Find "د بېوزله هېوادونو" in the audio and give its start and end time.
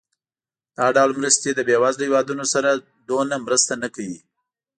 1.53-2.45